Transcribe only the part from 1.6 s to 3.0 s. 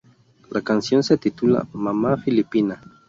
"Mama Filipina".